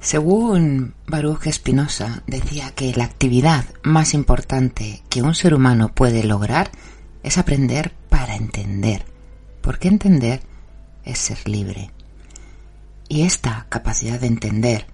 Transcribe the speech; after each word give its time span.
Según 0.00 0.94
Baruch 1.06 1.46
Espinosa, 1.46 2.22
decía 2.26 2.70
que 2.70 2.92
la 2.94 3.04
actividad 3.04 3.64
más 3.82 4.14
importante 4.14 5.02
que 5.08 5.22
un 5.22 5.34
ser 5.34 5.54
humano 5.54 5.88
puede 5.88 6.22
lograr 6.22 6.70
es 7.24 7.36
aprender 7.36 7.92
para 8.08 8.36
entender, 8.36 9.04
porque 9.60 9.88
entender 9.88 10.40
es 11.04 11.18
ser 11.18 11.48
libre. 11.48 11.90
Y 13.08 13.22
esta 13.22 13.66
capacidad 13.68 14.20
de 14.20 14.28
entender, 14.28 14.86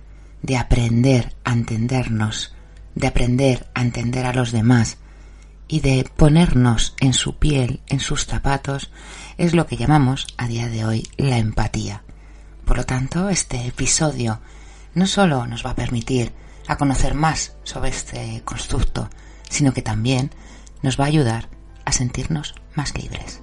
de 0.43 0.57
aprender 0.57 1.35
a 1.45 1.53
entendernos, 1.53 2.55
de 2.95 3.07
aprender 3.07 3.67
a 3.75 3.83
entender 3.83 4.25
a 4.25 4.33
los 4.33 4.53
demás 4.53 4.97
y 5.69 5.81
de 5.81 6.09
ponernos 6.17 6.95
en 7.01 7.13
su 7.13 7.37
piel, 7.37 7.81
en 7.89 8.01
sus 8.01 8.25
zapatos, 8.25 8.91
es 9.37 9.53
lo 9.53 9.67
que 9.67 9.77
llamamos 9.77 10.29
a 10.39 10.47
día 10.47 10.69
de 10.69 10.87
hoy 10.87 11.09
la 11.19 11.39
empatía. 11.39 12.05
Por 12.65 12.79
lo 12.79 12.85
tanto, 12.85 13.29
este 13.29 13.67
episodio 13.67 14.41
no 14.95 15.07
solo 15.07 15.47
nos 15.47 15.65
va 15.65 15.71
a 15.71 15.75
permitir 15.77 16.33
a 16.67 16.77
conocer 16.77 17.15
más 17.15 17.57
sobre 17.65 17.91
este 17.91 18.43
constructo, 18.45 19.11
sino 19.49 19.73
que 19.73 19.83
también 19.83 20.31
nos 20.83 20.99
va 20.99 21.05
a 21.05 21.09
ayudar 21.09 21.49
a 21.85 21.93
sentirnos 21.93 22.55
más 22.75 22.97
libres. 22.97 23.43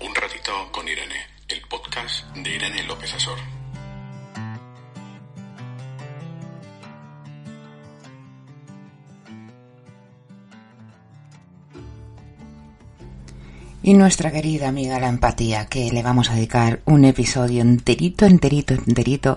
Un 0.00 0.14
ratito 0.14 0.52
con 0.72 0.88
Irene, 0.88 1.26
el 1.48 1.60
podcast 1.68 2.24
de 2.34 2.50
Irene 2.50 2.82
López 2.84 3.14
Azor. 3.14 3.61
Y 13.84 13.94
nuestra 13.94 14.30
querida 14.30 14.68
amiga 14.68 15.00
la 15.00 15.08
empatía, 15.08 15.66
que 15.66 15.90
le 15.90 16.04
vamos 16.04 16.30
a 16.30 16.34
dedicar 16.34 16.82
un 16.84 17.04
episodio 17.04 17.62
enterito, 17.62 18.26
enterito, 18.26 18.74
enterito, 18.74 19.36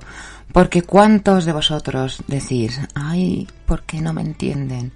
porque 0.54 0.84
cuántos 0.84 1.46
de 1.46 1.52
vosotros 1.52 2.24
decís, 2.28 2.80
ay, 2.94 3.48
¿por 3.66 3.82
qué 3.84 4.02
no 4.02 4.14
me 4.14 4.22
entienden? 4.22 4.92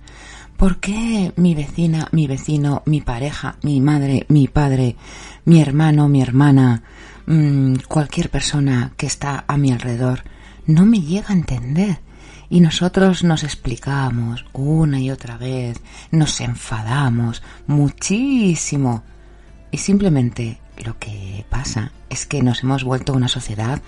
¿Por 0.56 0.80
qué 0.80 1.34
mi 1.36 1.56
vecina, 1.56 2.10
mi 2.12 2.28
vecino, 2.28 2.84
mi 2.86 3.02
pareja, 3.02 3.56
mi 3.64 3.82
madre, 3.82 4.28
mi 4.28 4.48
padre, 4.48 4.96
mi 5.46 5.62
hermano, 5.62 6.08
mi 6.10 6.22
hermana, 6.22 6.84
mmm, 7.26 7.74
cualquier 7.88 8.30
persona 8.30 8.92
que 8.98 9.08
está 9.08 9.46
a 9.48 9.58
mi 9.58 9.72
alrededor 9.72 10.22
no 10.68 10.86
me 10.86 11.02
llega 11.02 11.30
a 11.30 11.34
entender? 11.34 12.02
Y 12.52 12.60
nosotros 12.60 13.24
nos 13.24 13.44
explicamos 13.44 14.46
una 14.54 15.00
y 15.00 15.10
otra 15.10 15.38
vez, 15.38 15.82
nos 16.12 16.40
enfadamos 16.40 17.42
muchísimo 17.66 19.04
y 19.72 19.78
simplemente 19.78 20.60
lo 20.84 20.98
que 20.98 21.46
pasa 21.50 21.92
es 22.10 22.26
que 22.26 22.42
nos 22.42 22.64
hemos 22.64 22.84
vuelto 22.84 23.14
una 23.14 23.28
sociedad 23.28 23.82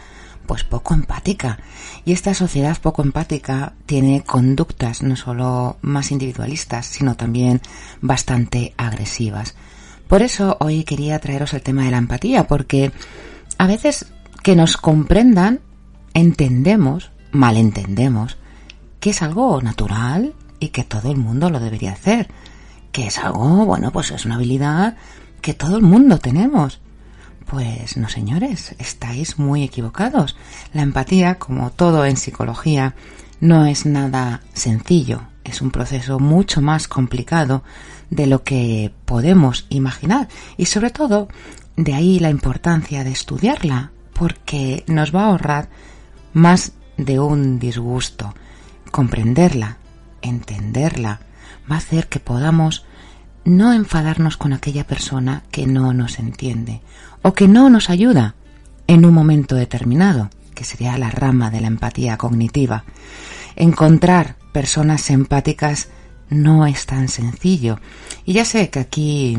pues 0.46 0.64
poco 0.64 0.94
empática. 0.94 1.60
Y 2.04 2.14
esta 2.14 2.34
sociedad 2.34 2.78
poco 2.82 3.04
empática 3.04 3.74
tiene 3.86 4.24
conductas 4.24 5.02
no 5.02 5.16
solo 5.16 5.78
más 5.82 6.12
individualistas, 6.12 6.86
sino 6.86 7.16
también 7.16 7.62
bastante 8.02 8.74
agresivas. 8.78 9.56
Por 10.08 10.22
eso 10.22 10.58
hoy 10.60 10.84
quería 10.84 11.20
traeros 11.20 11.54
el 11.54 11.62
tema 11.62 11.84
de 11.86 11.92
la 11.92 11.98
empatía, 11.98 12.48
porque 12.48 12.92
a 13.58 13.68
veces 13.68 14.12
que 14.44 14.56
nos 14.56 14.76
comprendan, 14.76 15.62
entendemos, 16.14 17.12
malentendemos, 17.32 18.38
que 19.00 19.12
es 19.12 19.22
algo 19.22 19.62
natural 19.62 20.34
y 20.60 20.70
que 20.70 20.84
todo 20.84 21.12
el 21.12 21.18
mundo 21.18 21.50
lo 21.50 21.60
debería 21.60 21.94
hacer. 21.94 22.28
Que 22.92 23.08
es 23.08 23.20
algo, 23.20 23.66
bueno, 23.66 23.92
pues 23.92 24.12
es 24.12 24.26
una 24.26 24.36
habilidad 24.36 24.98
que 25.42 25.54
todo 25.54 25.78
el 25.78 25.84
mundo 25.84 26.20
tenemos. 26.20 26.80
Pues 27.46 27.98
no, 27.98 28.08
señores, 28.08 28.76
estáis 28.80 29.38
muy 29.38 29.64
equivocados. 29.64 30.38
La 30.74 30.84
empatía, 30.84 31.36
como 31.36 31.72
todo 31.72 32.06
en 32.06 32.16
psicología, 32.16 32.96
no 33.42 33.66
es 33.66 33.86
nada 33.86 34.42
sencillo. 34.54 35.24
Es 35.44 35.62
un 35.62 35.72
proceso 35.72 36.20
mucho 36.20 36.62
más 36.62 36.88
complicado 36.88 37.64
de 38.10 38.28
lo 38.28 38.44
que 38.44 38.94
podemos 39.06 39.66
imaginar. 39.70 40.30
Y 40.56 40.68
sobre 40.68 40.92
todo, 40.92 41.28
de 41.76 41.94
ahí 41.94 42.20
la 42.20 42.30
importancia 42.30 43.04
de 43.04 43.12
estudiarla, 43.12 43.92
porque 44.14 44.84
nos 44.88 45.14
va 45.14 45.24
a 45.24 45.28
ahorrar 45.28 45.70
más 46.34 46.74
de 46.98 47.20
un 47.20 47.60
disgusto. 47.60 48.34
Comprenderla, 48.92 49.78
entenderla, 50.22 51.22
va 51.70 51.76
a 51.76 51.80
hacer 51.80 52.08
que 52.08 52.20
podamos 52.20 52.86
no 53.44 53.74
enfadarnos 53.74 54.38
con 54.38 54.54
aquella 54.54 54.86
persona 54.86 55.44
que 55.52 55.68
no 55.68 55.94
nos 55.94 56.20
entiende 56.20 56.82
o 57.22 57.34
que 57.34 57.48
no 57.48 57.70
nos 57.70 57.90
ayuda 57.90 58.36
en 58.88 59.06
un 59.06 59.14
momento 59.14 59.56
determinado, 59.56 60.30
que 60.54 60.64
sería 60.64 60.98
la 60.98 61.10
rama 61.10 61.50
de 61.50 61.62
la 61.62 61.68
empatía 61.68 62.18
cognitiva. 62.18 62.84
Encontrar 63.56 64.36
personas 64.52 65.10
empáticas 65.10 65.90
no 66.30 66.66
es 66.66 66.86
tan 66.86 67.08
sencillo. 67.08 67.80
Y 68.26 68.34
ya 68.34 68.46
sé 68.46 68.70
que 68.70 68.80
aquí 68.80 69.38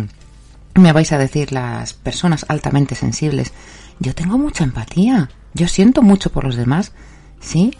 me 0.74 0.92
vais 0.92 1.12
a 1.12 1.18
decir 1.18 1.52
las 1.52 1.92
personas 1.92 2.46
altamente 2.48 2.94
sensibles, 2.94 3.52
yo 3.98 4.14
tengo 4.14 4.38
mucha 4.38 4.64
empatía, 4.64 5.30
yo 5.54 5.68
siento 5.68 6.02
mucho 6.02 6.30
por 6.30 6.44
los 6.44 6.56
demás, 6.56 6.92
sí, 7.40 7.76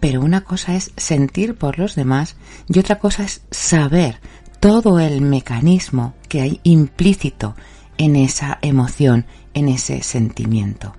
pero 0.00 0.20
una 0.20 0.42
cosa 0.42 0.74
es 0.74 0.92
sentir 0.96 1.54
por 1.56 1.78
los 1.78 1.94
demás 1.94 2.36
y 2.68 2.78
otra 2.78 2.98
cosa 2.98 3.24
es 3.24 3.42
saber 3.50 4.20
todo 4.64 4.98
el 4.98 5.20
mecanismo 5.20 6.14
que 6.26 6.40
hay 6.40 6.58
implícito 6.62 7.54
en 7.98 8.16
esa 8.16 8.58
emoción, 8.62 9.26
en 9.52 9.68
ese 9.68 10.02
sentimiento. 10.02 10.94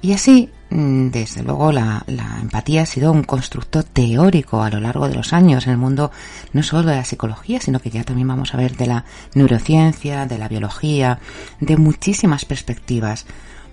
Y 0.00 0.14
así, 0.14 0.48
mm, 0.70 1.08
desde 1.08 1.42
luego, 1.42 1.72
la, 1.72 2.04
la, 2.06 2.38
empatía 2.40 2.84
ha 2.84 2.86
sido 2.86 3.12
un 3.12 3.22
constructo 3.22 3.82
teórico 3.82 4.62
a 4.62 4.70
lo 4.70 4.80
largo 4.80 5.10
de 5.10 5.14
los 5.14 5.34
años 5.34 5.66
en 5.66 5.72
el 5.72 5.76
mundo, 5.76 6.10
no 6.54 6.62
solo 6.62 6.88
de 6.88 6.96
la 6.96 7.04
psicología, 7.04 7.60
sino 7.60 7.80
que 7.80 7.90
ya 7.90 8.02
también 8.02 8.28
vamos 8.28 8.54
a 8.54 8.56
ver 8.56 8.78
de 8.78 8.86
la 8.86 9.04
neurociencia, 9.34 10.24
de 10.24 10.38
la 10.38 10.48
biología, 10.48 11.18
de 11.60 11.76
muchísimas 11.76 12.46
perspectivas. 12.46 13.26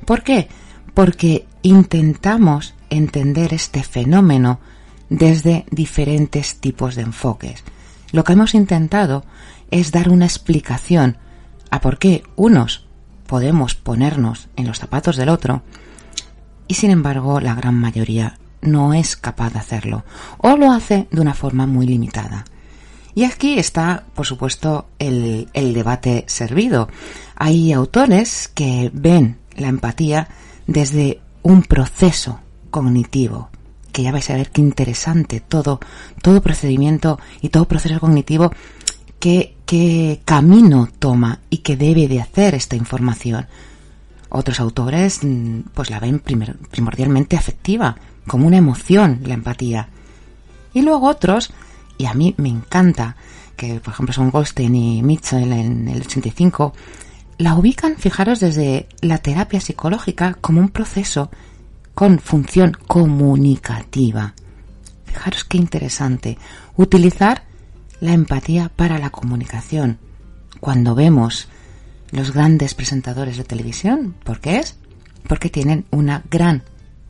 ¿Por 0.04 0.22
qué? 0.22 0.50
Porque 0.94 1.48
intentamos 1.62 2.74
entender 2.90 3.54
este 3.54 3.84
fenómeno 3.84 4.60
desde 5.08 5.66
diferentes 5.72 6.56
tipos 6.60 6.96
de 6.96 7.04
enfoques. 7.04 7.64
Lo 8.12 8.24
que 8.24 8.34
hemos 8.34 8.56
intentado 8.56 9.24
es 9.72 9.92
dar 9.92 10.10
una 10.10 10.26
explicación 10.26 11.18
a 11.70 11.82
por 11.82 12.00
qué 12.00 12.24
unos 12.36 12.86
podemos 13.28 13.76
ponernos 13.76 14.50
en 14.56 14.68
los 14.68 14.80
zapatos 14.80 15.16
del 15.16 15.30
otro 15.30 15.62
y 16.68 16.76
sin 16.76 16.90
embargo 16.90 17.40
la 17.40 17.54
gran 17.54 17.76
mayoría 17.76 18.40
no 18.62 18.94
es 18.94 19.16
capaz 19.16 19.54
de 19.54 19.60
hacerlo 19.60 20.04
o 20.40 20.58
lo 20.58 20.72
hace 20.72 21.08
de 21.12 21.22
una 21.22 21.34
forma 21.34 21.68
muy 21.68 21.86
limitada. 21.86 22.46
Y 23.16 23.24
aquí 23.24 23.60
está, 23.60 24.06
por 24.14 24.26
supuesto, 24.26 24.88
el, 24.98 25.50
debate 25.54 26.26
servido. 26.28 26.88
Hay 27.36 27.74
autores 27.74 28.48
que 28.48 28.92
ven 28.94 29.40
la 29.58 29.68
empatía 29.68 30.30
desde 30.68 31.20
un 31.42 31.64
proceso 31.64 32.40
cognitivo, 32.70 33.50
que 33.92 34.04
ya 34.04 34.12
vais 34.12 34.30
a 34.30 34.36
ver 34.36 34.52
qué 34.52 34.62
interesante 34.62 35.40
todo, 35.40 35.80
todo 36.22 36.42
procedimiento 36.42 37.20
y 37.42 37.50
todo 37.50 37.66
proceso 37.66 38.00
cognitivo, 38.00 38.52
qué, 39.20 39.56
qué 39.66 40.22
camino 40.26 40.90
toma 41.00 41.40
y 41.50 41.58
qué 41.58 41.76
debe 41.76 42.08
de 42.08 42.22
hacer 42.22 42.56
esta 42.56 42.76
información. 42.76 43.48
Otros 44.30 44.60
autores 44.60 45.24
mm, 45.24 45.62
pues 45.74 45.90
la 45.90 46.00
ven 46.00 46.20
primordialmente 46.20 47.36
afectiva, 47.36 47.96
como 48.28 48.48
una 48.48 48.58
emoción, 48.58 49.22
la 49.26 49.34
empatía. 49.34 49.90
Y 50.74 50.84
luego 50.84 51.08
otros, 51.08 51.52
y 51.98 52.06
a 52.06 52.14
mí 52.14 52.36
me 52.38 52.50
encanta, 52.50 53.16
que 53.56 53.80
por 53.80 53.94
ejemplo 53.94 54.14
son 54.14 54.30
Goldstein 54.30 54.76
y 54.76 55.04
Mitchell 55.04 55.52
en 55.52 55.88
el 55.88 56.02
85, 56.02 56.74
la 57.40 57.56
ubican, 57.56 57.96
fijaros, 57.98 58.40
desde 58.40 58.88
la 59.02 59.18
terapia 59.18 59.62
psicológica 59.62 60.36
como 60.40 60.60
un 60.60 60.70
proceso 60.70 61.32
con 62.00 62.18
función 62.20 62.78
comunicativa. 62.88 64.34
Fijaros 65.04 65.44
qué 65.44 65.58
interesante. 65.58 66.38
Utilizar 66.78 67.44
la 68.00 68.14
empatía 68.14 68.72
para 68.74 69.00
la 69.00 69.10
comunicación. 69.10 69.98
Cuando 70.62 70.96
vemos 70.96 71.50
los 72.12 72.32
grandes 72.32 72.74
presentadores 72.74 73.36
de 73.36 73.44
televisión, 73.44 74.16
¿por 74.24 74.40
qué 74.40 74.60
es? 74.60 74.78
Porque 75.28 75.50
tienen 75.50 75.88
una 75.92 76.24
gran 76.32 76.64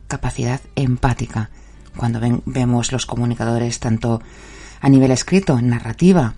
capacidad 0.08 0.60
empática. 0.74 1.50
Cuando 1.96 2.18
vemos 2.44 2.90
los 2.90 3.06
comunicadores 3.06 3.78
tanto 3.78 4.20
a 4.80 4.88
nivel 4.88 5.12
escrito, 5.12 5.62
narrativa, 5.62 6.34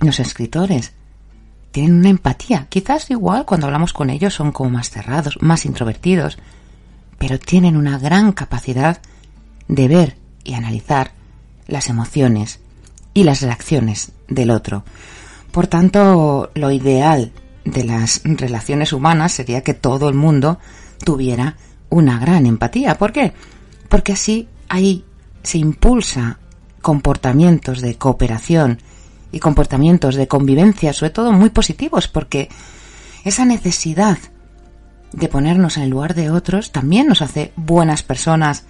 los 0.00 0.18
escritores, 0.18 0.94
tienen 1.72 1.96
una 1.96 2.08
empatía. 2.08 2.68
Quizás 2.70 3.10
igual 3.10 3.44
cuando 3.44 3.66
hablamos 3.66 3.92
con 3.92 4.08
ellos 4.08 4.32
son 4.32 4.52
como 4.52 4.70
más 4.70 4.88
cerrados, 4.88 5.36
más 5.42 5.66
introvertidos, 5.66 6.38
pero 7.26 7.40
tienen 7.40 7.76
una 7.76 7.98
gran 7.98 8.30
capacidad 8.30 9.00
de 9.66 9.88
ver 9.88 10.16
y 10.44 10.54
analizar 10.54 11.10
las 11.66 11.88
emociones 11.88 12.60
y 13.14 13.24
las 13.24 13.42
reacciones 13.42 14.12
del 14.28 14.52
otro. 14.52 14.84
Por 15.50 15.66
tanto, 15.66 16.52
lo 16.54 16.70
ideal 16.70 17.32
de 17.64 17.82
las 17.82 18.20
relaciones 18.22 18.92
humanas 18.92 19.32
sería 19.32 19.64
que 19.64 19.74
todo 19.74 20.08
el 20.08 20.14
mundo 20.14 20.60
tuviera 21.04 21.56
una 21.88 22.20
gran 22.20 22.46
empatía. 22.46 22.96
¿Por 22.96 23.10
qué? 23.10 23.32
Porque 23.88 24.12
así 24.12 24.46
ahí 24.68 25.04
se 25.42 25.58
impulsa 25.58 26.38
comportamientos 26.80 27.80
de 27.80 27.96
cooperación 27.96 28.78
y 29.32 29.40
comportamientos 29.40 30.14
de 30.14 30.28
convivencia, 30.28 30.92
sobre 30.92 31.10
todo 31.10 31.32
muy 31.32 31.50
positivos, 31.50 32.06
porque 32.06 32.50
esa 33.24 33.44
necesidad 33.44 34.16
de 35.16 35.28
ponernos 35.28 35.78
en 35.78 35.84
el 35.84 35.90
lugar 35.90 36.14
de 36.14 36.30
otros 36.30 36.72
también 36.72 37.08
nos 37.08 37.22
hace 37.22 37.52
buenas 37.56 38.02
personas 38.02 38.66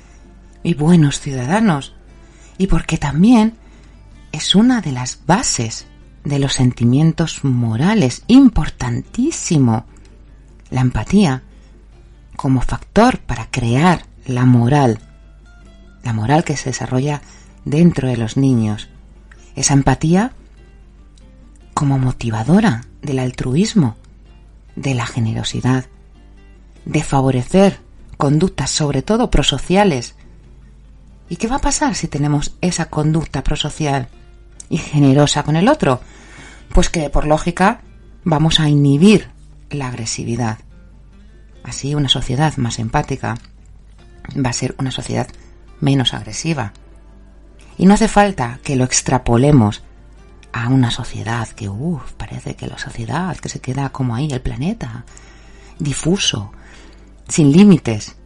y 0.62 0.74
buenos 0.74 1.20
ciudadanos, 1.20 1.94
y 2.56 2.68
porque 2.68 2.98
también 2.98 3.54
es 4.32 4.54
una 4.54 4.80
de 4.80 4.92
las 4.92 5.26
bases 5.26 5.86
de 6.24 6.38
los 6.38 6.54
sentimientos 6.54 7.44
morales, 7.44 8.22
importantísimo. 8.28 9.86
La 10.70 10.80
empatía 10.80 11.42
como 12.36 12.60
factor 12.60 13.18
para 13.18 13.50
crear 13.50 14.06
la 14.24 14.44
moral, 14.44 15.00
la 16.04 16.12
moral 16.12 16.44
que 16.44 16.56
se 16.56 16.70
desarrolla 16.70 17.22
dentro 17.64 18.08
de 18.08 18.16
los 18.16 18.36
niños. 18.36 18.88
Esa 19.56 19.74
empatía 19.74 20.32
como 21.74 21.98
motivadora 21.98 22.84
del 23.02 23.18
altruismo, 23.18 23.96
de 24.74 24.94
la 24.94 25.06
generosidad, 25.06 25.86
de 26.86 27.02
favorecer 27.02 27.80
conductas 28.16 28.70
sobre 28.70 29.02
todo 29.02 29.30
prosociales. 29.30 30.14
¿Y 31.28 31.36
qué 31.36 31.48
va 31.48 31.56
a 31.56 31.60
pasar 31.60 31.94
si 31.94 32.08
tenemos 32.08 32.56
esa 32.62 32.86
conducta 32.86 33.44
prosocial 33.44 34.08
y 34.70 34.78
generosa 34.78 35.42
con 35.42 35.56
el 35.56 35.68
otro? 35.68 36.00
Pues 36.72 36.88
que 36.88 37.10
por 37.10 37.26
lógica 37.26 37.80
vamos 38.24 38.60
a 38.60 38.68
inhibir 38.68 39.28
la 39.70 39.88
agresividad. 39.88 40.58
Así 41.64 41.94
una 41.94 42.08
sociedad 42.08 42.56
más 42.56 42.78
empática 42.78 43.36
va 44.34 44.50
a 44.50 44.54
ser 44.54 44.74
una 44.78 44.92
sociedad 44.92 45.28
menos 45.80 46.14
agresiva. 46.14 46.72
Y 47.76 47.86
no 47.86 47.94
hace 47.94 48.08
falta 48.08 48.60
que 48.62 48.76
lo 48.76 48.84
extrapolemos 48.84 49.82
a 50.52 50.68
una 50.68 50.90
sociedad 50.90 51.48
que, 51.48 51.68
uff, 51.68 52.12
parece 52.12 52.54
que 52.54 52.66
la 52.66 52.78
sociedad 52.78 53.36
que 53.36 53.48
se 53.48 53.60
queda 53.60 53.90
como 53.90 54.14
ahí, 54.14 54.30
el 54.32 54.40
planeta, 54.40 55.04
difuso, 55.78 56.52
sin 57.28 57.52
límites. 57.52 58.16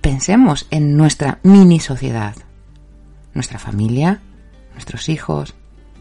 Pensemos 0.00 0.66
en 0.70 0.96
nuestra 0.96 1.40
mini 1.42 1.80
sociedad, 1.80 2.34
nuestra 3.34 3.58
familia, 3.58 4.20
nuestros 4.72 5.08
hijos, 5.08 5.54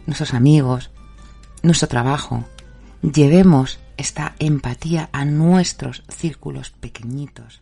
nuestros 0.06 0.34
amigos, 0.34 0.92
nuestro 1.64 1.88
trabajo. 1.88 2.46
Llevemos 3.02 3.80
esta 3.98 4.36
empatía 4.40 5.10
a 5.12 5.26
nuestros 5.26 6.04
círculos 6.10 6.70
pequeñitos. 6.70 7.62